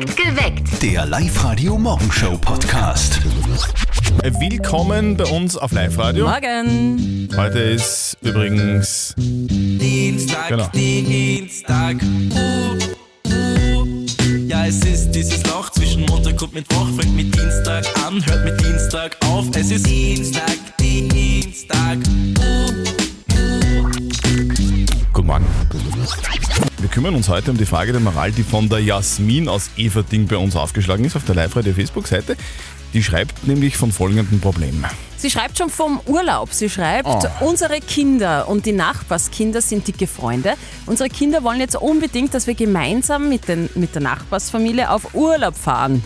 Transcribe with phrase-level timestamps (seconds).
[0.00, 0.82] Geweckt.
[0.82, 3.20] Der Live-Radio-Morgenshow-Podcast.
[4.22, 6.28] Willkommen bei uns auf Live-Radio.
[6.28, 7.28] Morgen.
[7.36, 10.68] Heute ist übrigens Dienstag, Genau.
[10.68, 11.96] Dienstag.
[12.32, 12.76] Uh,
[13.28, 14.06] uh.
[14.46, 16.86] Ja, es ist dieses Loch zwischen Montag und Mittwoch.
[16.96, 19.46] Fängt mit Dienstag an, hört mit Dienstag auf.
[19.56, 21.98] Es ist Dienstag, Dienstag.
[22.38, 22.70] Uh.
[25.12, 25.44] Guten Morgen.
[26.98, 30.26] Wir kümmern uns heute um die Frage der Moral, die von der Jasmin aus Everding
[30.26, 32.36] bei uns aufgeschlagen ist auf der Live-Radio Facebook-Seite.
[32.92, 34.84] Die schreibt nämlich von folgendem Problem.
[35.16, 36.52] Sie schreibt schon vom Urlaub.
[36.52, 37.22] Sie schreibt, Oh.
[37.38, 40.54] unsere Kinder und die Nachbarskinder sind dicke Freunde.
[40.86, 45.54] Unsere Kinder wollen jetzt unbedingt, dass wir gemeinsam mit, den, mit der Nachbarsfamilie auf Urlaub
[45.56, 46.02] fahren.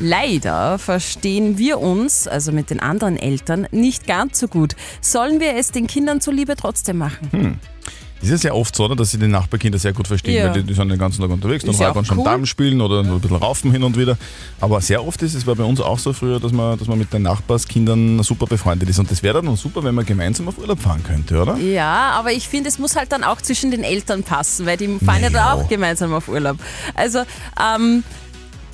[0.00, 4.74] Leider verstehen wir uns, also mit den anderen Eltern, nicht ganz so gut.
[5.00, 7.60] Sollen wir es den Kindern zuliebe trotzdem machen?
[7.86, 10.44] Es ist ja sehr oft so, oder, dass sie die Nachbarkinder sehr gut verstehen, Ja.
[10.46, 12.24] weil die, die sind den ganzen Tag unterwegs, dann Ist ja auch schon cool.
[12.24, 14.16] Damen spielen oder ein bisschen raufen hin und wieder.
[14.60, 16.98] Aber sehr oft ist es, war bei uns auch so früher, dass man, dass man
[16.98, 18.98] mit den Nachbarskindern super befreundet ist.
[18.98, 21.56] Und das wäre dann super, wenn man gemeinsam auf Urlaub fahren könnte, oder?
[21.56, 24.86] Ja, aber ich finde, es muss halt dann auch zwischen den Eltern passen, weil die
[25.04, 25.30] fahren ja Naja.
[25.30, 26.56] da auch gemeinsam auf Urlaub.
[26.94, 27.20] Also,
[27.60, 28.02] ähm,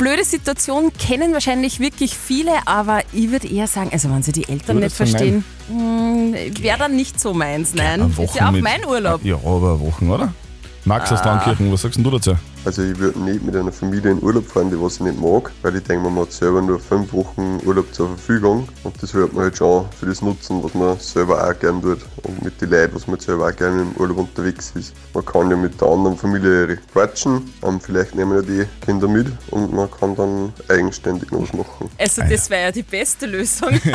[0.01, 4.49] blöde Situation kennen wahrscheinlich wirklich viele, aber ich würde eher sagen, also wenn sie die
[4.49, 7.75] Eltern nicht verstehen, wäre dann nicht so meins.
[7.75, 9.23] Nein, ist ja auch mit- mein Urlaub.
[9.25, 10.33] Ja, aber Wochen, oder?
[10.87, 11.15] Max Ah.
[11.15, 12.35] aus Traunkirchen, was sagst du dazu?
[12.65, 15.51] Also ich würde nicht mit einer Familie in Urlaub fahren, die was ich nicht mag,
[15.63, 19.33] weil ich denke, man hat selber nur fünf Wochen Urlaub zur Verfügung und das wird
[19.33, 22.71] man halt schon für das nutzen, was man selber auch gern tut und mit den
[22.71, 24.95] Leuten, was man selber auch gerne im Urlaub unterwegs ist.
[25.15, 29.29] Man kann ja mit der anderen Familie quatschen, ähm, vielleicht nehmen ja die Kinder mit
[29.51, 31.91] und man kann dann eigenständig noch was machen.
[31.99, 33.71] Also das wäre ja die beste Lösung.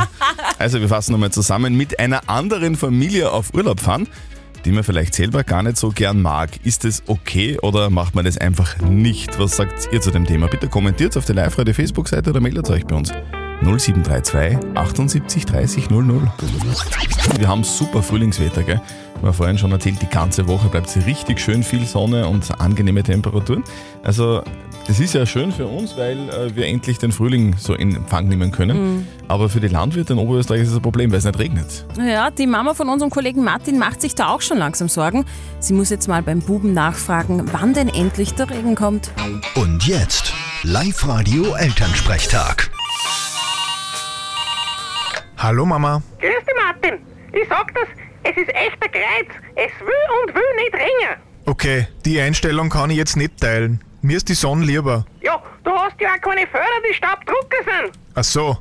[0.57, 1.75] Also wir fassen nochmal zusammen.
[1.75, 4.07] Mit einer anderen Familie auf Urlaub fahren,
[4.65, 6.49] die man vielleicht selber gar nicht so gern mag.
[6.63, 9.39] Ist das okay oder macht man das einfach nicht?
[9.39, 10.47] Was sagt ihr zu dem Thema?
[10.47, 13.11] Bitte kommentiert auf der Live-Radio Facebook-Seite oder meldet euch bei uns.
[13.61, 16.31] 0732 78 30 00.
[17.37, 18.81] Wir haben super Frühlingswetter, gell?
[19.21, 22.59] Wir haben vorhin schon erzählt, die ganze Woche bleibt es richtig schön, viel Sonne und
[22.59, 23.63] angenehme Temperaturen.
[24.03, 24.43] Also
[24.87, 28.27] das ist ja schön für uns, weil äh, wir endlich den Frühling so in Empfang
[28.27, 29.07] nehmen können.
[29.27, 31.85] Aber für die Landwirte in Oberösterreich ist es ein Problem, weil es nicht regnet.
[31.97, 35.25] ja, die Mama von unserem Kollegen Martin macht sich da auch schon langsam Sorgen.
[35.59, 39.11] Sie muss jetzt mal beim Buben nachfragen, wann denn endlich der Regen kommt.
[39.55, 42.69] Und jetzt Live-Radio Elternsprechtag.
[45.37, 46.01] Hallo Mama.
[46.19, 46.99] Grüß dich, Martin.
[47.33, 47.87] Ich sag das,
[48.23, 49.35] es ist echt ein Kreuz.
[49.55, 51.19] Es will und will nicht ringen.
[51.47, 53.83] Okay, die Einstellung kann ich jetzt nicht teilen.
[54.05, 55.03] Mir ist die Sonne lieber.
[55.23, 57.97] Ja, du hast ja auch keine Förder, die Staubdrucker sind.
[58.13, 58.55] Ach so.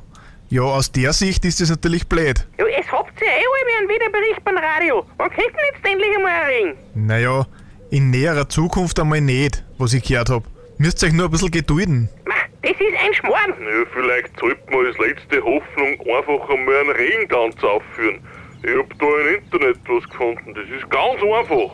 [0.49, 2.47] Ja, aus der Sicht ist es natürlich blöd.
[2.57, 5.05] Ja, es habt ja eh alle einen Wiederbericht beim Radio.
[5.17, 6.77] Wann kommt denn jetzt endlich einmal ein Regen?
[6.95, 7.45] Naja,
[7.91, 10.45] in näherer Zukunft einmal nicht, was ich gehört hab.
[10.79, 12.09] Müsst euch nur ein bisschen gedulden.
[12.25, 12.33] Ma,
[12.63, 13.51] das ist ein Schmarrn.
[13.51, 18.19] Ja, vielleicht sollte man als letzte Hoffnung einfach einmal einen Regentanz aufführen.
[18.67, 21.69] Ich hab da im Internet was gefunden, das ist ganz einfach.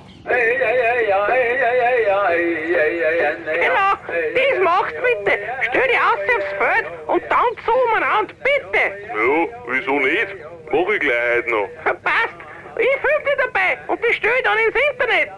[3.45, 3.93] Genau,
[4.35, 5.39] das macht's bitte.
[5.69, 8.83] Stell dich aus aufs Feld und tanz so umeinander, bitte.
[9.07, 10.35] Ja, wieso nicht?
[10.69, 11.69] Mach ich gleich heute noch.
[12.03, 12.35] Passt.
[12.77, 15.29] Ich filme dich dabei und das stell ich dann ins Internet.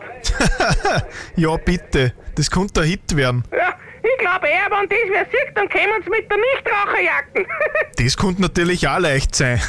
[1.35, 2.13] Ja, bitte.
[2.35, 3.43] Das könnte ein Hit werden.
[3.55, 7.45] Ja, ich glaube eher, wenn das wer sieht, dann kommen sie mit der Nichtraucherjacken.
[7.97, 9.61] Das könnte natürlich auch leicht sein.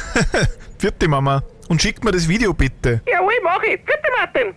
[0.79, 1.43] Vierte Mama.
[1.67, 3.01] Und schickt mir das Video bitte.
[3.11, 3.79] Jawohl, mach ich.
[3.83, 4.53] Bitte, Martin.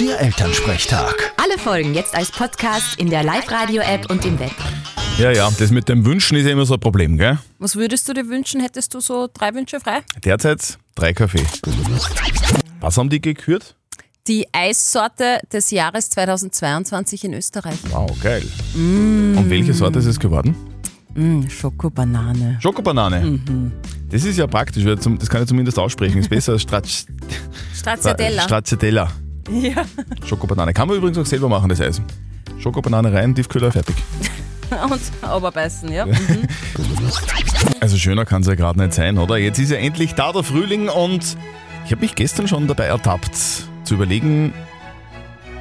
[0.00, 1.32] Der Elternsprechtag.
[1.36, 4.52] Alle Folgen jetzt als Podcast in der Live-Radio-App und im Web.
[5.18, 7.38] Ja, ja, das mit dem Wünschen ist ja immer so ein Problem, gell?
[7.58, 8.60] Was würdest du dir wünschen?
[8.60, 10.00] Hättest du so drei Wünsche frei?
[10.24, 11.44] Derzeit drei Kaffee.
[12.80, 13.76] Was haben die gekürt?
[14.26, 17.78] Die Eissorte des Jahres 2022 in Österreich.
[17.90, 18.42] Wow, geil.
[18.74, 20.56] Und welche Sorte ist es geworden?
[21.14, 22.58] Mm, Schokobanane.
[22.60, 23.40] Schokobanane.
[24.14, 26.18] Das ist ja praktisch, weil das kann ich zumindest aussprechen.
[26.18, 27.06] Ist besser als Stracci-
[27.74, 28.42] Stracciatella.
[28.42, 29.10] Stracciatella.
[29.50, 29.84] ja.
[30.24, 30.72] Schokobanane.
[30.72, 32.00] Kann man übrigens auch selber machen, das Eis.
[32.60, 33.96] Schokobanane rein, Tiefkühler, fertig.
[34.70, 36.06] Und Oberbeißen, ja.
[36.16, 36.48] Mhm.
[37.80, 39.36] Also schöner kann es ja gerade nicht sein, oder?
[39.36, 41.36] Jetzt ist ja endlich da der Frühling und
[41.84, 43.34] ich habe mich gestern schon dabei ertappt,
[43.82, 44.54] zu überlegen,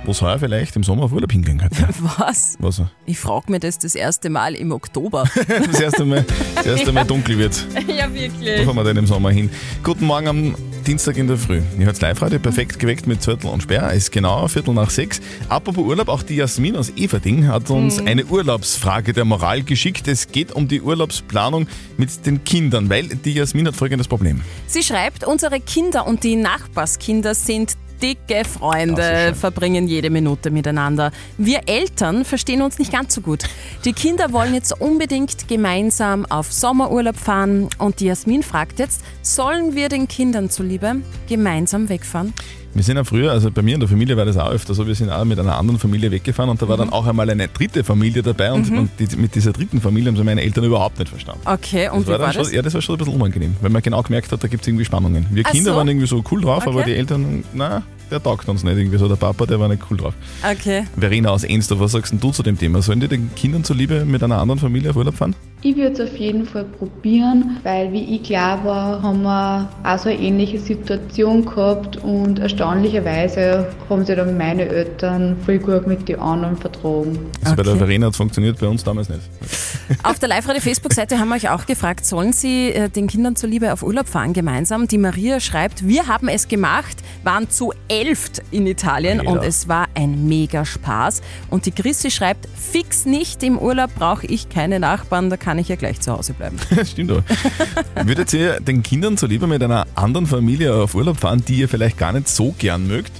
[0.05, 1.87] wo es heuer vielleicht im Sommer auf Urlaub hingehen könnte.
[2.17, 2.57] Was?
[2.59, 5.23] Was Ich frage mir das das erste Mal im Oktober.
[5.47, 7.65] das erste Mal, das erste Mal dunkel wird.
[7.87, 8.65] ja, Wo wirklich.
[8.65, 9.49] fahren wir denn im Sommer hin?
[9.83, 10.55] Guten Morgen am
[10.85, 11.61] Dienstag in der Früh.
[11.79, 13.89] Ihr hört live heute perfekt geweckt mit Zürtel und Sperr.
[13.91, 15.21] Es ist genau Viertel nach sechs.
[15.47, 20.07] Apropos Urlaub, auch die Jasmin aus Everding hat uns eine Urlaubsfrage der Moral geschickt.
[20.07, 21.67] Es geht um die Urlaubsplanung
[21.97, 24.41] mit den Kindern, weil die Jasmin hat folgendes Problem.
[24.67, 31.11] Sie schreibt, unsere Kinder und die Nachbarskinder sind dicke Freunde, verbringen jede Minute miteinander.
[31.37, 33.45] Wir Eltern verstehen uns nicht ganz so gut.
[33.85, 39.73] Die Kinder wollen jetzt unbedingt gemeinsam auf Sommerurlaub fahren und die Jasmin fragt jetzt, sollen
[39.73, 40.97] wir den Kindern zuliebe
[41.29, 42.33] gemeinsam wegfahren?
[42.75, 44.87] Wir sind ja früher, also bei mir in der Familie war das auch öfter so,
[44.87, 47.47] wir sind auch mit einer anderen Familie weggefahren und da war dann auch einmal eine
[47.47, 50.97] dritte Familie dabei und, und die, mit dieser dritten Familie haben sie meine Eltern überhaupt
[50.97, 51.41] nicht verstanden.
[51.45, 52.47] Okay, und Das wie war war das?
[52.47, 54.63] schon, ja, das war schon ein bisschen unangenehm, weil man genau gemerkt hat, da gibt
[54.63, 55.27] es irgendwie Spannungen.
[55.31, 55.77] Wir Ach Kinder so?
[55.77, 56.85] waren irgendwie so cool drauf, aber Okay.
[56.93, 59.07] die Eltern, na, der taugt uns nicht irgendwie so.
[59.07, 60.13] Der Papa, der war nicht cool drauf.
[60.43, 60.85] Okay.
[60.97, 62.81] Verena aus Ensdorf, was sagst du zu dem Thema?
[62.81, 65.35] Sollen die den Kindern zuliebe mit einer anderen Familie auf Urlaub fahren?
[65.65, 69.97] Ich würde es auf jeden Fall probieren, weil wie ich klar war, haben wir auch
[69.97, 76.09] so eine ähnliche Situation gehabt und erstaunlicherweise haben sich dann meine Eltern voll gut mit
[76.09, 77.17] den anderen vertragen.
[77.45, 79.21] Also bei der Verena hat es funktioniert, bei uns damals nicht.
[80.03, 83.83] Auf der Live-Radio-Facebook-Seite haben wir euch auch gefragt, sollen sie äh, den Kindern zuliebe auf
[83.83, 84.89] Urlaub fahren gemeinsam?
[84.89, 89.31] Die Maria schreibt, wir haben es gemacht, waren zu elft in Italien Mega.
[89.31, 91.21] und es war ein mega Spaß.
[91.49, 95.67] Und die Chrissy schreibt, fix nicht, im Urlaub brauche ich keine Nachbarn, da kann ich
[95.67, 96.57] ja gleich zu Hause bleiben.
[96.85, 97.23] Stimmt aber.
[98.03, 101.97] Würdet ihr den Kindern zuliebe mit einer anderen Familie auf Urlaub fahren, die ihr vielleicht
[101.97, 103.11] gar nicht so gern mögt?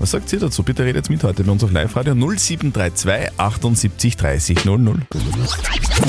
[0.00, 0.62] Was sagt ihr dazu?
[0.62, 4.98] Bitte redet mit heute bei uns auf Live-Radio 0732 78 30 00.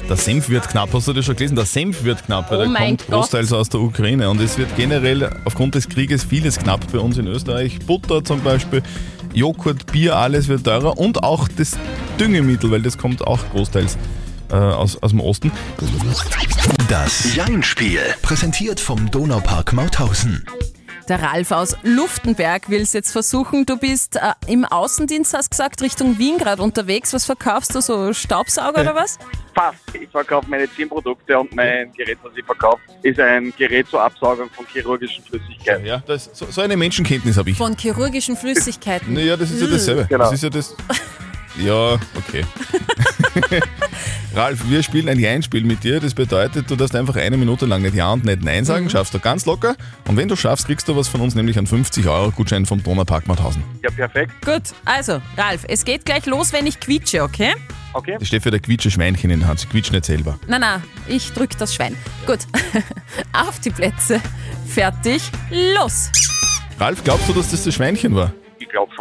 [0.09, 1.55] Der Senf wird knapp, hast du das schon gelesen?
[1.55, 4.57] Der Senf wird knapp, weil Oh der mein kommt großteils aus der Ukraine und es
[4.57, 7.79] wird generell aufgrund des Krieges vieles knapp bei uns in Österreich.
[7.85, 8.81] Butter zum Beispiel,
[9.33, 11.77] Joghurt, Bier, alles wird teurer und auch das
[12.19, 13.97] Düngemittel, weil das kommt auch großteils
[14.49, 15.51] äh, aus, aus dem Osten.
[16.89, 18.01] Das Jein-Spiel.
[18.21, 20.45] Präsentiert vom Donaupark Mauthausen.
[21.07, 23.67] Der Ralf aus Luftenberg will es jetzt versuchen.
[23.67, 27.13] Du bist äh, im Außendienst, hast gesagt, Richtung Wien gerade unterwegs.
[27.13, 29.19] Was verkaufst du, so Staubsauger oder was?
[29.53, 29.77] Fast.
[29.93, 34.65] Ich verkaufe Medizinprodukte und mein Gerät, was ich verkaufe, ist ein Gerät zur Absaugung von
[34.65, 35.85] chirurgischen Flüssigkeiten.
[35.85, 37.57] Ja, das, so, so eine Menschenkenntnis habe ich.
[37.57, 39.13] Von chirurgischen Flüssigkeiten.
[39.13, 40.05] Naja, das ist ja dasselbe.
[40.09, 40.23] Genau.
[40.23, 40.75] Das ist ja das.
[41.57, 42.43] Ja, okay.
[44.35, 45.99] Ralf, wir spielen ein Jein-Spiel mit dir.
[46.01, 49.13] Das bedeutet, du darfst einfach eine Minute lang nicht Ja und nicht Nein sagen, schaffst
[49.13, 49.75] du ganz locker.
[50.07, 53.63] Und wenn du schaffst, kriegst du was von uns, nämlich einen 50-Euro-Gutschein vom Donaupark Mauthausen.
[53.81, 54.33] Ja, perfekt.
[54.43, 57.53] Gut, also Ralf, es geht gleich los, wenn ich quietsche, okay?
[57.93, 58.17] Okay.
[58.19, 59.61] Das steht für der quietsche Schweinchen in der Hand.
[59.61, 60.37] Sie quietscht nicht selber.
[60.47, 61.95] Na na, ich drück das Schwein.
[62.27, 62.39] Gut,
[63.31, 64.19] auf die Plätze,
[64.67, 66.11] fertig, los.
[66.77, 68.33] Ralf, glaubst du, dass das das Schweinchen war?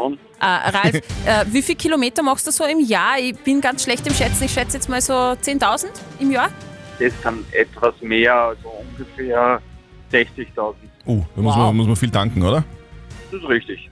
[0.05, 0.19] Schon.
[0.41, 0.95] Äh, Ralf,
[1.27, 3.19] äh, wie viel Kilometer machst du so im Jahr?
[3.19, 4.45] Ich bin ganz schlecht im Schätzen.
[4.45, 5.87] Ich schätze jetzt mal so 10.000
[6.21, 6.51] im Jahr.
[6.99, 9.61] Das sind etwas mehr, also ungefähr
[10.13, 10.75] 60.000.
[11.07, 11.63] Uh, da muss, Wow.
[11.67, 12.65] man, muss man viel tanken, oder?
[13.31, 13.91] Das ist richtig.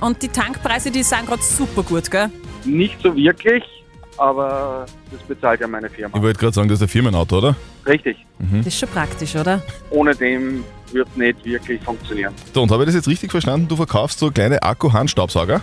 [0.00, 2.30] Und die Tankpreise, die sind gerade super gut, gell?
[2.64, 3.64] Nicht so wirklich,
[4.18, 6.16] aber das bezahlt ja meine Firma.
[6.16, 7.56] Ich wollte gerade sagen, das ist ein Firmenauto, oder?
[7.86, 8.16] Richtig.
[8.38, 8.58] Mhm.
[8.58, 9.62] Das ist schon praktisch, oder?
[9.90, 12.34] Ohne dem wird es nicht wirklich funktionieren.
[12.52, 13.68] So, und habe ich das jetzt richtig verstanden?
[13.68, 15.60] Du verkaufst so kleine Akku-Handstaubsauger?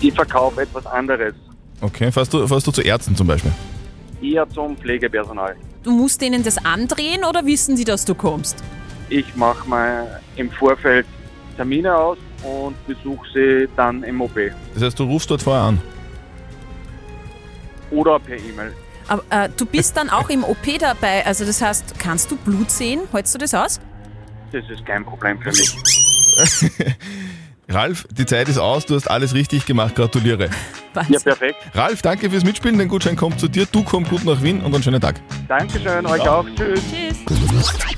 [0.00, 1.34] Ich verkaufe etwas anderes.
[1.80, 3.52] Okay, fährst du, fährst du zu Ärzten zum Beispiel?
[4.22, 5.56] Eher zum Pflegepersonal.
[5.82, 8.62] Du musst denen das andrehen oder wissen die, dass du kommst?
[9.08, 11.06] Ich mache mal im Vorfeld
[11.56, 14.34] Termine aus und besuche sie dann im OP.
[14.74, 15.80] Das heißt, du rufst dort vorher an.
[17.90, 18.74] Oder per E-Mail.
[19.08, 21.24] Aber äh, du bist dann auch im OP dabei.
[21.24, 23.02] Also das heißt, kannst du Blut sehen?
[23.12, 23.80] Hältst du das aus?
[24.52, 25.76] Das ist kein Problem für mich.
[27.68, 30.50] Ralf, die Zeit ist aus, du hast alles richtig gemacht, gratuliere.
[31.08, 31.56] Ja, perfekt.
[31.74, 34.72] Ralf, danke fürs Mitspielen, dein Gutschein kommt zu dir, du komm gut nach Wien und
[34.72, 35.16] einen schönen Tag.
[35.48, 36.46] Dankeschön, euch auch.
[36.54, 37.96] Tschüss.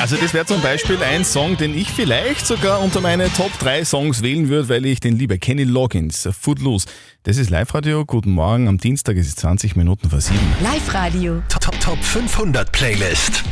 [0.00, 3.84] Also das wäre zum Beispiel ein Song, den ich vielleicht sogar unter meine Top 3
[3.84, 5.38] Songs wählen würde, weil ich den liebe.
[5.38, 6.86] Kenny Loggins, Footloose.
[7.24, 10.38] Das ist Live-Radio, guten Morgen, am Dienstag ist es 20 Minuten vor 7.
[10.62, 11.42] Live-Radio.
[11.50, 13.44] Top, Top, Top 500 Playlist.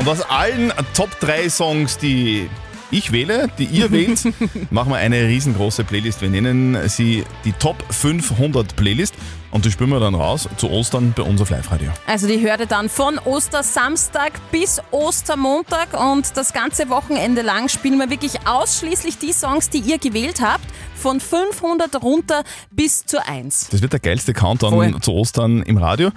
[0.00, 2.50] Und aus allen Top 3 Songs, die
[2.90, 4.20] ich wähle, die ihr wählt,
[4.70, 6.22] machen wir eine riesengroße Playlist.
[6.22, 9.14] Wir nennen sie die Top 500 Playlist
[9.50, 11.90] und die spielen wir dann raus zu Ostern bei uns auf Live-Radio.
[12.06, 18.10] Also die hörte dann von Ostersamstag bis Ostermontag und das ganze Wochenende lang spielen wir
[18.10, 23.68] wirklich ausschließlich die Songs, die ihr gewählt habt, von 500 runter bis zur 1.
[23.70, 25.00] Das wird der geilste Countdown Voll.
[25.00, 26.10] zu Ostern im Radio.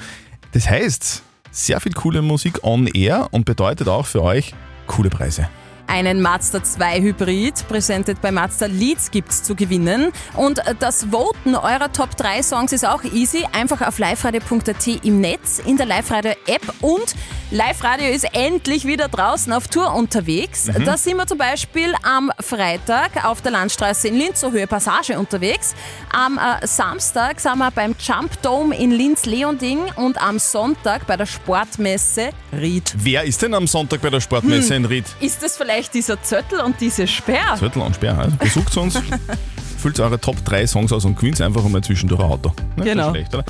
[0.51, 4.53] Das heißt, sehr viel coole Musik on air und bedeutet auch für euch
[4.88, 5.48] coole Preise.
[5.93, 10.12] Einen Mazda 2 Hybrid, präsentiert bei Mazda Leads, gibt's zu gewinnen.
[10.35, 13.45] Und das Voten eurer Top 3 Songs ist auch easy.
[13.51, 17.13] Einfach auf liveradio.at im Netz, in der Live-Radio-App und
[17.51, 20.65] Live-Radio ist endlich wieder draußen auf Tour unterwegs.
[20.65, 20.85] Mhm.
[20.85, 25.19] Da sind wir zum Beispiel am Freitag auf der Landstraße in Linz, zur Höhe Passage
[25.19, 25.75] unterwegs.
[26.12, 31.27] Am äh, Samstag sind wir beim Jump Dome in Linz-Leonding und am Sonntag bei der
[31.27, 32.91] Sportmesse Ried.
[32.97, 34.85] Wer ist denn am Sonntag bei der Sportmesse Hm.
[34.85, 35.05] in Ried?
[35.19, 37.55] Ist das vielleicht dieser Zöttl und diese Sperr?
[37.57, 38.17] Zettel und Sperr.
[38.17, 38.99] Also besucht uns,
[39.77, 42.53] füllt eure Top 3 Songs aus und gewinnt einfach einmal zwischendurch ein Auto.
[42.75, 43.07] Nicht Genau.
[43.07, 43.43] So schlecht, oder?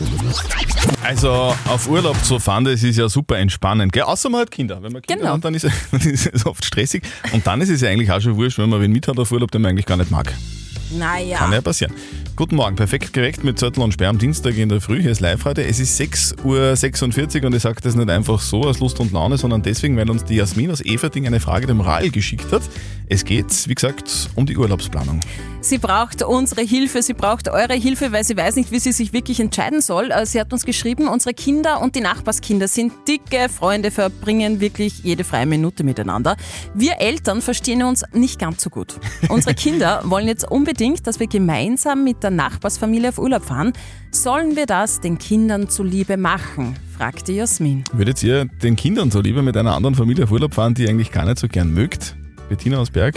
[1.03, 1.31] Also
[1.67, 3.91] auf Urlaub zu fahren, das ist ja super entspannend.
[3.93, 4.03] Gell?
[4.03, 4.81] Außer man hat Kinder.
[4.81, 5.33] Wenn man Kinder Genau.
[5.35, 7.03] hat, dann ist, dann ist es oft stressig.
[7.33, 9.31] Und dann ist es ja eigentlich auch schon wurscht, wenn man wen mit hat auf
[9.31, 10.33] Urlaub, den man eigentlich gar nicht mag.
[10.97, 11.38] Naja.
[11.38, 11.93] Kann ja passieren.
[12.35, 15.01] Guten Morgen, perfekt geweckt mit Zettel und Sperr am Dienstag in der Früh.
[15.01, 15.63] Hier ist live heute.
[15.63, 19.38] Es ist 6.46 Uhr und ich sage das nicht einfach so aus Lust und Laune,
[19.38, 22.63] sondern deswegen, weil uns die Jasmin aus Everding eine Frage der Moral geschickt hat.
[23.07, 25.19] Es geht, wie gesagt, um die Urlaubsplanung.
[25.62, 29.13] Sie braucht unsere Hilfe, sie braucht eure Hilfe, weil sie weiß nicht, wie sie sich
[29.13, 30.12] wirklich entscheiden soll.
[30.12, 35.00] Äh, Sie hat uns geschrieben, unsere Kinder und die Nachbarskinder sind dicke Freunde, verbringen wirklich
[35.03, 36.35] jede freie Minute miteinander.
[36.73, 38.95] Wir Eltern verstehen uns nicht ganz so gut.
[39.29, 43.73] Unsere Kinder wollen jetzt unbedingt, dass wir gemeinsam mit der Nachbarsfamilie auf Urlaub fahren.
[44.11, 46.75] Sollen wir das den Kindern zuliebe machen?
[46.97, 47.83] fragte Jasmin.
[47.93, 50.89] Würdet ihr den Kindern so lieber mit einer anderen Familie auf Urlaub fahren, die ihr
[50.89, 52.15] eigentlich gar nicht so gern mögt?
[52.49, 53.15] Bettina aus Berg,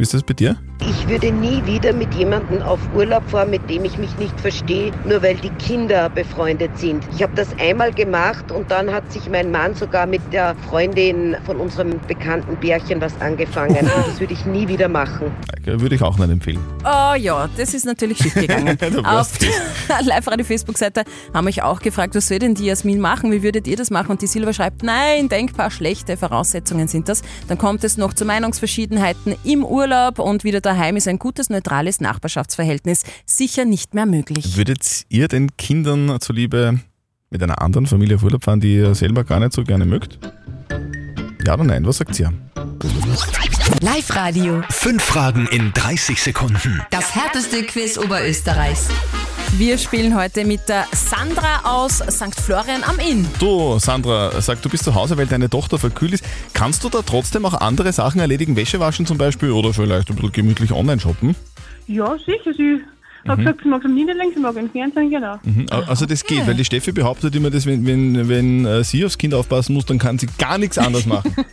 [0.00, 0.56] wie ist das bei dir?
[0.80, 4.92] Ich würde nie wieder mit jemandem auf Urlaub fahren, mit dem ich mich nicht verstehe,
[5.04, 7.04] nur weil die Kinder befreundet sind.
[7.14, 11.36] Ich habe das einmal gemacht und dann hat sich mein Mann sogar mit der Freundin
[11.44, 13.76] von unserem bekannten Bärchen was angefangen.
[13.76, 15.30] Und das würde ich nie wieder machen.
[15.66, 16.60] Würde ich auch nicht empfehlen.
[16.82, 18.78] Oh ja, das ist natürlich schiefgegangen.
[19.04, 21.04] Auf der Live-Radio-Facebook-Seite
[21.34, 23.30] haben mich auch gefragt, was soll denn die Jasmin machen?
[23.32, 24.12] Wie würdet ihr das machen?
[24.12, 27.20] Und die Silva schreibt, nein, denkbar schlechte Voraussetzungen sind das.
[27.48, 32.00] Dann kommt es noch zu Meinungsverschiedenheiten im Urlaub und wieder daheim ist ein gutes, neutrales
[32.00, 34.56] Nachbarschaftsverhältnis sicher nicht mehr möglich.
[34.56, 36.80] Würdet ihr den Kindern zuliebe
[37.30, 40.18] mit einer anderen Familie auf Urlaub fahren, die ihr selber gar nicht so gerne mögt?
[41.46, 41.86] Ja oder nein?
[41.86, 42.32] Was sagt ihr?
[43.80, 44.62] Live-Radio.
[44.68, 46.82] Fünf Fragen in 30 Sekunden.
[46.90, 48.88] Das härteste Quiz Oberösterreichs.
[49.56, 52.34] Wir spielen heute mit der Sandra aus St.
[52.40, 53.26] Florian am Inn.
[53.38, 56.24] Du, Sandra, sag, du bist zu Hause, weil deine Tochter verkühlt ist.
[56.54, 58.56] Kannst du da trotzdem auch andere Sachen erledigen?
[58.56, 61.34] Wäsche waschen zum Beispiel oder vielleicht ein bisschen gemütlich online shoppen?
[61.86, 62.54] Ja, sicher.
[62.56, 62.80] Sie
[63.28, 63.42] hat Mhm.
[63.42, 65.36] gesagt, sie mag es am Niederlegen, sie mag im Fernsehen, genau.
[65.42, 65.66] Mhm.
[65.86, 69.18] Also das geht, weil die Steffi behauptet immer, dass wenn, wenn, wenn äh, sie aufs
[69.18, 71.34] Kind aufpassen muss, dann kann sie gar nichts anderes machen.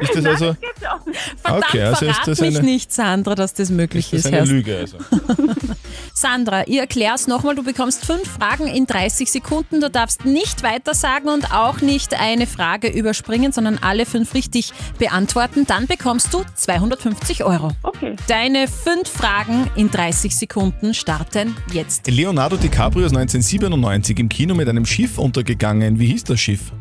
[0.00, 0.56] ist das also...
[1.42, 4.26] Verdammt, Okay, also ist verrat das mich eine- nicht, Sandra, dass das möglich Das ist.
[4.26, 4.44] ist eine.
[4.46, 4.98] Lüge also.
[6.14, 7.54] Sandra, ich erkläre es nochmal.
[7.54, 9.80] Du bekommst fünf Fragen in 30 Sekunden.
[9.80, 14.72] Du darfst nicht weiter sagen und auch nicht eine Frage überspringen, sondern alle fünf richtig
[14.98, 15.64] beantworten.
[15.66, 17.70] Dann bekommst du 250 Euro.
[17.82, 18.16] Okay.
[18.26, 22.08] Deine fünf Fragen in 30 Sekunden starten jetzt.
[22.08, 25.98] Leonardo DiCaprio ist 1997 im Kino mit einem Schiff untergegangen.
[25.98, 26.72] Wie hieß das Schiff?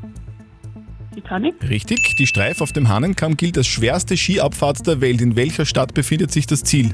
[1.18, 5.20] Titanic, Richtig, die Streif auf dem Hannenkamm gilt als schwerste Skiabfahrt der Welt.
[5.20, 6.94] In welcher Stadt befindet sich das Ziel?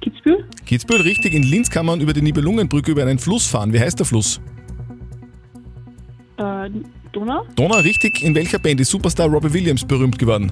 [0.00, 1.34] Kitzbühel, Kitzbühel, richtig.
[1.34, 3.72] In Linz kann man über die Nibelungenbrücke über einen Fluss fahren.
[3.72, 4.40] Wie heißt der Fluss?
[6.38, 6.68] äh,
[7.12, 8.24] Donau, Donau, richtig.
[8.24, 10.50] In welcher Band ist Superstar Robbie Williams berühmt geworden?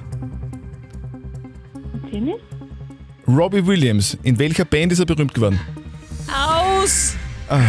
[2.09, 2.39] Tennis,
[3.27, 4.17] Robbie Williams.
[4.23, 5.59] In welcher Band ist er berühmt geworden?
[6.29, 7.17] Aus!
[7.49, 7.59] Ah,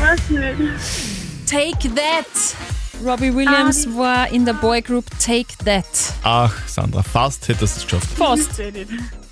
[0.00, 1.50] weiß nicht.
[1.50, 2.54] Take That!
[3.02, 5.84] Robbie Williams war in der Boygroup Take That.
[6.22, 8.08] Ach, Sandra, fast hättest du es geschafft.
[8.16, 8.60] Fast.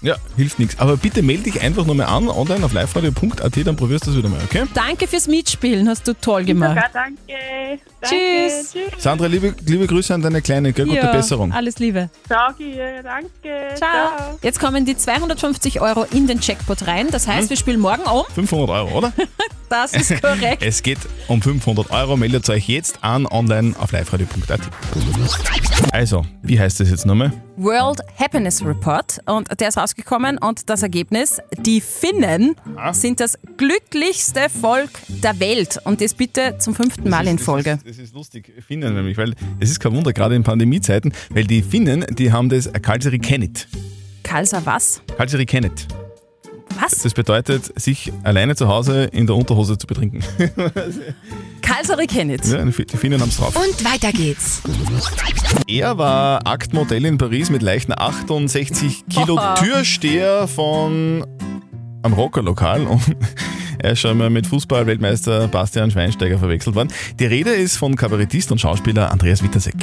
[0.03, 0.79] Ja, hilft nichts.
[0.81, 4.29] Aber bitte melde dich einfach nochmal an, online auf liveradio.at, dann probierst du das wieder
[4.29, 4.65] mal, okay?
[4.75, 6.71] Danke fürs Mitspielen, hast du toll gemacht.
[6.71, 7.23] Sogar danke.
[7.29, 7.83] danke.
[8.03, 8.73] Tschüss.
[8.73, 9.03] Tschüss.
[9.03, 10.87] Sandra, liebe, liebe Grüße an deine Kleine, gell?
[10.87, 11.53] Gute Ja, Besserung.
[11.53, 12.11] Alles Liebe.
[12.59, 13.75] Ich, ihr, danke.
[13.77, 14.39] Ciao.
[14.43, 17.07] Jetzt kommen die 250 Euro in den Jackpot rein.
[17.13, 17.51] Das heißt, Hm?
[17.51, 18.25] wir spielen morgen um.
[18.35, 19.13] 500 Euro, oder?
[19.69, 20.63] Das ist korrekt.
[20.63, 22.19] Es geht um 500 Euro.
[22.19, 24.61] Meldet euch jetzt an online auf liveradio.at.
[25.93, 27.33] Also, wie heißt das jetzt nochmal?
[27.57, 32.93] World Happiness Report und der ist rausgekommen und das Ergebnis, die Finnen Ah.
[32.95, 37.79] sind das glücklichste Volk der Welt und das bitte zum fünften Mal in Folge.
[37.85, 41.63] Das ist lustig, Finnen nämlich, weil es ist kein Wunder, gerade in Pandemiezeiten, weil die
[41.63, 43.69] Finnen, die haben das Kalsari Kennet.
[44.23, 45.03] Kalsa was?
[45.17, 45.87] Kalsari Kennet.
[46.81, 46.99] Was?
[47.03, 50.23] Das bedeutet, sich alleine zu Hause in der Unterhose zu betrinken.
[51.63, 52.45] Kalsari Kennet.
[52.47, 53.55] ja, die Finnen haben es drauf.
[53.57, 54.63] Und weiter geht's.
[55.67, 59.55] Er war Aktmodell in Paris mit leichten 68 Kilo Boah.
[59.55, 61.27] Türsteher von
[62.03, 63.03] am Rockerlokal und
[63.83, 66.93] Er ist schon mal mit Fußball-Weltmeister Bastian Schweinsteiger verwechselt worden.
[67.19, 69.75] Die Rede ist von Kabarettist und Schauspieler Andreas Wittersek.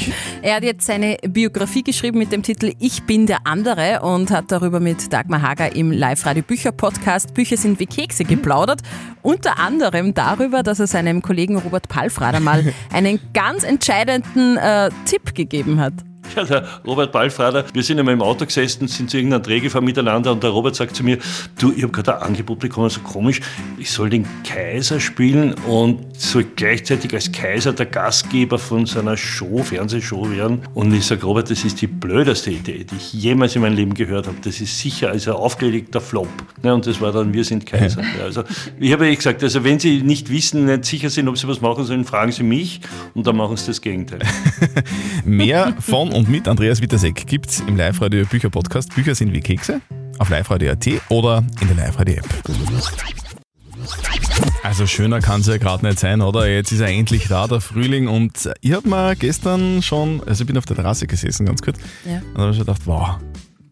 [0.42, 4.54] Er hat jetzt seine Biografie geschrieben mit dem Titel Ich bin der andere und hat
[4.54, 8.84] darüber mit Dagmar Hager im Live-Radio-Bücher-Podcast Bücher sind wie Kekse geplaudert.
[9.22, 15.36] Unter anderem darüber, dass er seinem Kollegen Robert Palfrader mal einen ganz entscheidenden äh, Tipp
[15.36, 16.09] gegeben hat.
[16.36, 19.86] Ja, der Robert Ballfrader, wir sind einmal im Auto gesessen, sind zu irgendeinem Dreh gefahren
[19.86, 21.18] miteinander und der Robert sagt zu mir,
[21.60, 23.42] du, ich habe gerade ein Angebot bekommen, so komisch,
[23.78, 29.18] ich soll den Kaiser spielen und soll gleichzeitig als Kaiser der Gastgeber von so einer
[29.18, 30.62] Show, Fernsehshow werden.
[30.74, 33.94] Und ich sage, Robert, das ist die blödeste Idee, die ich jemals in meinem Leben
[33.94, 34.38] gehört habe.
[34.44, 36.30] Das ist sicher also ein aufgelegter Flop.
[36.64, 38.02] Ja, und das war dann, wir sind Kaiser.
[38.02, 38.44] Ja, also,
[38.80, 41.62] ich habe ja gesagt, also wenn Sie nicht wissen, nicht sicher sind, ob Sie was
[41.62, 42.82] machen sollen, fragen Sie mich
[43.14, 44.20] und dann machen Sie das Gegenteil.
[45.26, 48.94] Mehr von und mit Andreas Wittersek gibt's im Live-Radio Bücher-Podcast.
[48.94, 49.80] Bücher sind wie Kekse
[50.18, 52.26] auf live-radio.at oder in der Live-Radio-App.
[54.62, 56.46] Also schöner kann es ja gerade nicht sein, oder?
[56.50, 58.10] Jetzt ist er endlich da, der Frühling.
[58.10, 61.78] Und ich habe mir gestern schon, also ich bin auf der Terrasse gesessen, ganz kurz,
[62.06, 62.22] Ja.
[62.34, 63.12] und habe schon gedacht, wow,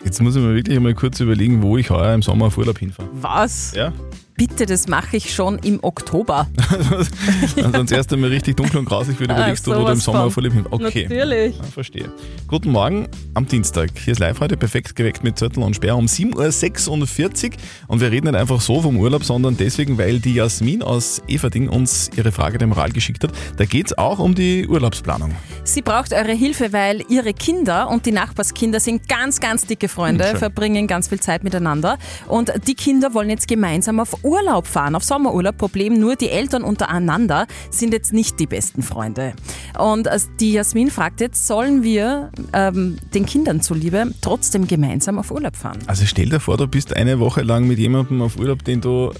[0.05, 2.79] jetzt muss ich mir wirklich einmal kurz überlegen, wo ich heuer im Sommer auf Urlaub
[2.79, 3.09] hinfahre.
[3.19, 3.73] Was?
[3.75, 3.91] Ja?
[4.37, 6.47] Bitte, das mache ich schon im Oktober.
[7.55, 9.99] Und sonst erst einmal richtig dunkel und grausig wird, Ah, überlegst du, wo du im
[9.99, 10.67] Sommer Urlaub hinfährst.
[10.71, 11.07] Okay.
[11.09, 11.57] Natürlich.
[11.57, 12.11] Ja, verstehe.
[12.47, 13.89] Guten Morgen am Dienstag.
[13.95, 17.57] Hier ist live heute perfekt geweckt mit Zettel und Sperr um 7.46 Uhr.
[17.87, 21.67] Und wir reden nicht einfach so vom Urlaub, sondern deswegen, weil die Jasmin aus Everding
[21.67, 23.31] uns ihre Frage der Moral geschickt hat.
[23.57, 25.31] Da geht es auch um die Urlaubsplanung.
[25.63, 30.35] Sie braucht eure Hilfe, weil ihre Kinder und die Nachbarskinder sind ganz, ganz dicke Freunde,
[30.35, 31.97] verbringen ganz viel Zeit miteinander.
[32.27, 35.57] Und die Kinder wollen jetzt gemeinsam auf Urlaub fahren, auf Sommerurlaub.
[35.57, 39.33] Problem nur, die Eltern untereinander sind jetzt nicht die besten Freunde.
[39.79, 45.31] Und äh, die Jasmin fragt jetzt, sollen wir ähm, den Kindern zuliebe trotzdem gemeinsam auf
[45.31, 45.79] Urlaub fahren?
[45.87, 49.11] Also stell dir vor, du bist eine Woche lang mit jemandem auf Urlaub, den du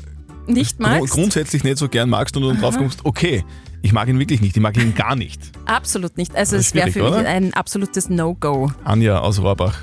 [0.47, 1.13] Nicht magst?
[1.13, 3.43] grundsätzlich nicht so gern magst und du dann drauf kommst, okay,
[3.81, 5.39] ich mag ihn wirklich nicht, ich mag ihn gar nicht.
[5.65, 6.35] Absolut nicht.
[6.35, 7.27] Also es wäre für mich oder?
[7.27, 8.71] ein absolutes No-Go.
[8.83, 9.77] Anja aus Rohrbach,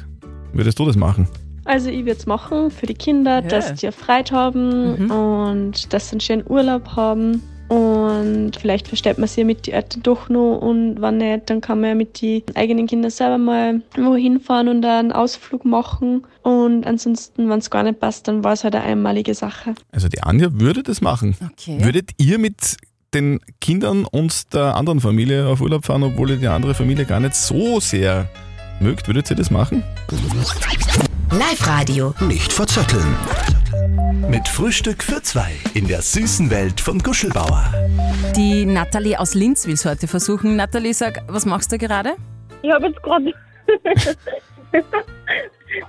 [0.52, 1.28] würdest du das machen?
[1.64, 6.14] Also ich würde es machen für die Kinder, dass die Freude haben und dass sie
[6.14, 7.42] einen schönen Urlaub haben.
[7.68, 11.62] Und vielleicht versteht man sich ja mit den Eltern doch noch und wenn nicht, dann
[11.62, 16.26] kann man ja mit den eigenen Kindern selber mal wohin fahren und einen Ausflug machen.
[16.42, 19.74] Und ansonsten, wenn es gar nicht passt, dann war es halt eine einmalige Sache.
[19.92, 21.36] Also die Anja würde das machen.
[21.52, 21.82] Okay.
[21.82, 22.76] Würdet ihr mit
[23.14, 27.20] den Kindern und der anderen Familie auf Urlaub fahren, obwohl ihr die andere Familie gar
[27.20, 28.28] nicht so sehr
[28.80, 29.06] mögt?
[29.06, 29.82] Würdet ihr das machen?
[31.30, 32.14] Live-Radio.
[32.20, 33.16] Nicht verzetteln.
[34.28, 37.72] Mit Frühstück für zwei in der süßen Welt von Guschelbauer.
[38.36, 40.56] Die Nathalie aus Linz will es heute versuchen.
[40.56, 42.14] Nathalie, sag, was machst du gerade?
[42.62, 43.32] Ich habe jetzt gerade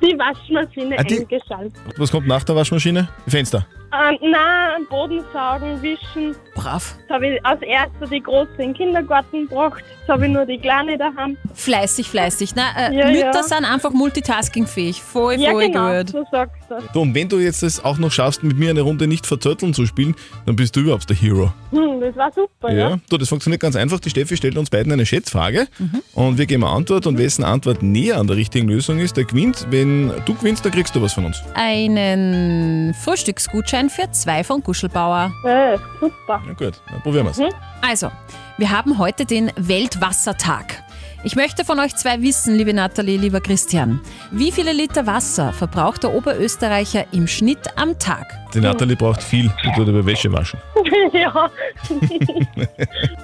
[0.02, 1.74] die Waschmaschine Ah, die- eingeschaltet.
[1.98, 3.08] Was kommt nach der Waschmaschine?
[3.28, 3.66] Fenster.
[3.94, 6.36] Ähm, nein, Boden saugen, wischen.
[6.54, 6.96] Brav.
[7.00, 9.84] Jetzt habe ich als erster die Große in den Kindergarten gebracht.
[10.00, 11.38] Jetzt habe ich nur die Kleine daheim.
[11.54, 12.56] Fleißig, fleißig.
[12.56, 13.44] Na, äh, Ja, Mütter ja.
[13.44, 15.02] sind einfach multitaskingfähig.
[15.02, 16.10] Voll, ja, voll genau, gut.
[16.10, 16.76] so sagst du.
[16.94, 19.74] Du, und wenn du jetzt es auch noch schaffst, mit mir eine Runde nicht verzötteln
[19.74, 21.54] zu spielen, dann bist du überhaupt der Hero.
[21.72, 22.90] Hm, das war super, ja.
[22.90, 24.00] Ja, du, das funktioniert ganz einfach.
[24.00, 25.68] Die Steffi stellt uns beiden eine Schätzfrage
[26.14, 29.26] und wir geben eine Antwort und wessen Antwort näher an der richtigen Lösung ist, der
[29.26, 29.68] gewinnt.
[29.70, 31.42] Wenn du gewinnst, dann kriegst du was von uns.
[31.56, 35.34] Einen Frühstücksgutschein für zwei von Guschelbauer.
[35.44, 36.42] Äh, super.
[36.46, 37.40] Ja gut, dann probieren wir's.
[37.82, 38.12] Also,
[38.58, 40.84] wir haben heute den Weltwassertag.
[41.24, 46.04] Ich möchte von euch zwei wissen, liebe Nathalie, lieber Christian, wie viele Liter Wasser verbraucht
[46.04, 48.28] der Oberösterreicher im Schnitt am Tag?
[48.54, 50.60] Die Nathalie braucht viel, die tut aber Wäsche waschen.
[51.14, 51.50] ja.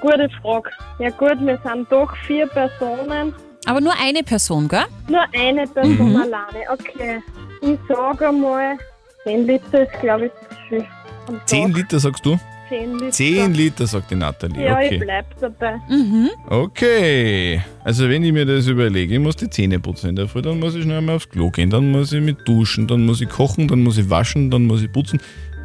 [0.01, 0.69] Gute Frage.
[0.99, 3.33] Ja gut, wir sind doch vier Personen.
[3.65, 4.85] Aber nur eine Person, gell?
[5.07, 6.15] Nur eine Person Mhm.
[6.17, 6.65] alleine.
[6.71, 7.21] Okay.
[7.61, 8.77] Ich sage mal,
[9.23, 10.85] 10 Liter ist glaube ich zu viel.
[11.27, 11.47] am Tag.
[11.47, 12.39] 10 Liter sagst du?
[12.69, 13.11] 10 Liter.
[13.11, 14.63] 10 Liter, sagt die Nathalie.
[14.65, 14.97] Ja, ich Okay.
[14.99, 15.75] bleib dabei.
[15.89, 16.29] Mhm.
[16.49, 17.61] Okay.
[17.83, 20.59] Also wenn ich mir das überlege, ich muss die Zähne putzen in der Früh, dann
[20.59, 23.29] muss ich schnell mal aufs Klo gehen, dann muss ich mit duschen, dann muss ich
[23.29, 25.19] kochen, dann muss ich waschen, dann muss ich putzen.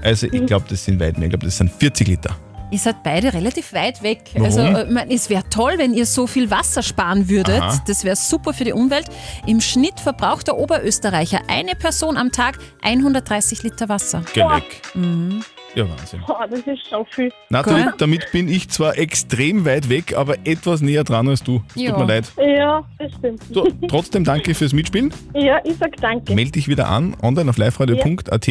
[0.07, 1.27] Also ich glaube, das sind weit mehr.
[1.27, 2.37] Ich glaube, das sind 40 Liter.
[2.71, 4.23] Ihr seid beide relativ weit weg.
[4.35, 4.45] Warum?
[4.47, 7.61] Also, äh, ich mein, es wäre toll, wenn ihr so viel Wasser sparen würdet.
[7.61, 7.83] Aha.
[7.87, 9.07] Das wäre super für die Umwelt.
[9.47, 14.23] Im Schnitt verbraucht der Oberösterreicher eine Person am Tag 130 Liter Wasser.
[14.33, 14.83] Geleck.
[14.95, 15.43] Mhm.
[15.77, 16.23] Ja, Wahnsinn.
[16.27, 17.31] Boah, das ist schon viel.
[17.51, 21.63] Nathalie, damit bin ich zwar extrem weit weg, aber etwas näher dran als du.
[21.75, 21.91] Ja.
[21.91, 22.33] Tut mir leid.
[22.39, 23.43] Ja, das stimmt.
[23.53, 25.13] So, trotzdem danke fürs Mitspielen.
[25.35, 26.35] Ja, ich sag danke.
[26.35, 28.47] Meld dich wieder an, online auf liveradio.at.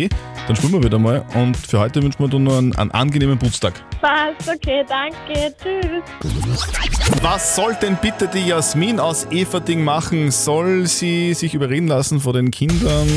[0.48, 1.26] Dann spielen wir wieder mal.
[1.34, 3.74] Und für heute wünschen wir dir nur einen, einen angenehmen Putztag.
[4.02, 5.52] Passt, okay, danke.
[5.64, 6.04] Tschüss.
[7.24, 10.30] Was soll denn bitte die Jasmin aus Everding machen?
[10.30, 13.08] Soll sie sich überreden lassen vor den Kindern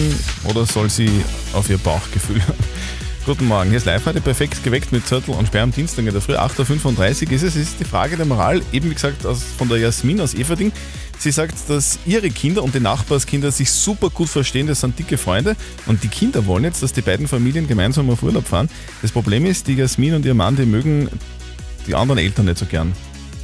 [0.48, 1.10] oder soll sie
[1.52, 2.56] auf ihr Bauchgefühl hören?
[3.28, 6.12] Guten Morgen, hier ist live heute perfekt geweckt mit Zettel und Sperr am Dienstag in
[6.12, 6.34] der Früh.
[6.34, 7.56] 8.35 Uhr ist es.
[7.56, 10.72] ist die Frage der Moral, eben wie gesagt aus, von der Jasmin aus Everding.
[11.18, 15.18] Sie sagt, dass ihre Kinder und die Nachbarskinder sich super gut verstehen, das sind dicke
[15.18, 18.70] Freunde und die Kinder wollen jetzt, dass die beiden Familien gemeinsam auf Urlaub fahren.
[19.02, 21.10] Das Problem ist, die Jasmin und ihr Mann, die mögen
[21.86, 22.94] die anderen Eltern nicht so gern.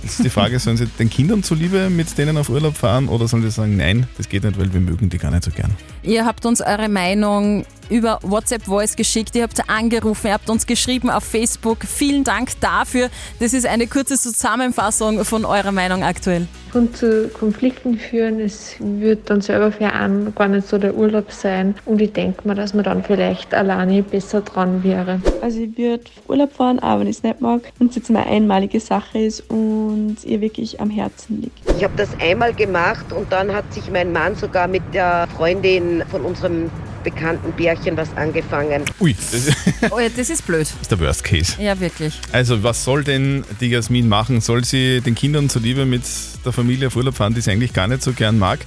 [0.05, 3.27] Jetzt ist die Frage, sollen sie den Kindern zuliebe mit denen auf Urlaub fahren oder
[3.27, 5.71] sollen sie sagen, nein, das geht nicht, weil wir mögen die gar nicht so gern.
[6.03, 10.67] Ihr habt uns eure Meinung über WhatsApp Voice geschickt, ihr habt angerufen, ihr habt uns
[10.67, 11.85] geschrieben auf Facebook.
[11.85, 13.11] Vielen Dank dafür.
[13.41, 16.47] Das ist eine kurze Zusammenfassung von eurer Meinung aktuell.
[16.73, 21.31] Und zu Konflikten führen, es wird dann selber für einen gar nicht so der Urlaub
[21.31, 21.77] sein.
[21.85, 25.21] Und ich denke mir, dass man dann vielleicht alleine besser dran wäre.
[25.41, 28.27] Also ich würde Urlaub fahren, aber wenn ich es nicht mag und es jetzt eine
[28.27, 31.59] einmalige Sache ist und ihr wirklich am Herzen liegt.
[31.77, 36.03] Ich habe das einmal gemacht und dann hat sich mein Mann sogar mit der Freundin
[36.11, 36.71] von unserem
[37.05, 38.83] bekannten Bärchen was angefangen.
[39.01, 39.57] Ui, das ist,
[39.91, 40.63] Oh ja, das ist blöd.
[40.63, 41.61] ist der Worst Case.
[41.63, 42.19] Ja, wirklich.
[42.33, 44.41] Also, was soll denn die Jasmin machen?
[44.41, 46.03] Soll sie den Kindern zuliebe mit
[46.45, 48.61] der Familie auf Urlaub fahren, die sie eigentlich gar nicht so gern mag?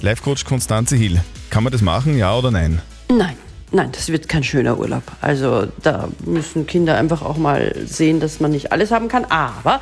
[0.00, 1.20] Life-Coach Konstanze Hill.
[1.50, 2.80] Kann man das machen, ja oder nein?
[3.10, 3.36] Nein,
[3.70, 5.02] nein, das wird kein schöner Urlaub.
[5.20, 9.24] Also da müssen Kinder einfach auch mal sehen, dass man nicht alles haben kann.
[9.26, 9.80] Aber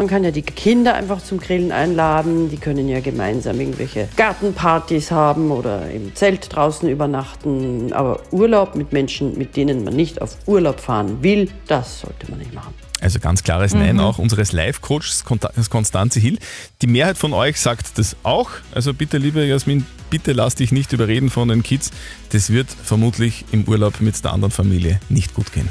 [0.00, 2.48] man kann ja die Kinder einfach zum Grillen einladen.
[2.48, 7.92] Die können ja gemeinsam irgendwelche Gartenpartys haben oder im Zelt draußen übernachten.
[7.92, 12.38] Aber Urlaub mit Menschen, mit denen man nicht auf Urlaub fahren will, das sollte man
[12.38, 12.72] nicht machen.
[13.02, 15.24] Also ganz klares Nein auch unseres Live-Coaches
[15.68, 16.38] Konstanze Hill.
[16.80, 18.48] Die Mehrheit von euch sagt das auch.
[18.74, 21.90] Also bitte, liebe Jasmin, bitte lass dich nicht überreden von den Kids.
[22.30, 25.68] Das wird vermutlich im Urlaub mit der anderen Familie nicht gut gehen.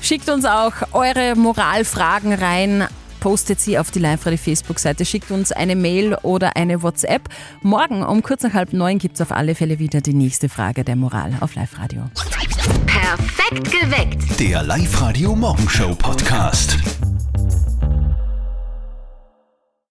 [0.00, 2.88] Schickt uns auch eure Moralfragen rein.
[3.22, 7.28] Postet sie auf die Live-Radio Facebook-Seite, schickt uns eine Mail oder eine WhatsApp.
[7.60, 10.82] Morgen um kurz nach halb neun gibt es auf alle Fälle wieder die nächste Frage
[10.82, 12.10] der Moral auf Live-Radio.
[12.84, 14.40] Perfekt geweckt.
[14.40, 16.78] Der Live-Radio Morgenshow Podcast.